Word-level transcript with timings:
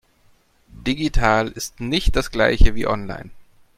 Digital 0.87 1.49
ist 1.49 1.79
nicht 1.79 2.15
das 2.15 2.31
Gleiche 2.31 2.73
wie 2.73 2.87
online. 2.87 3.29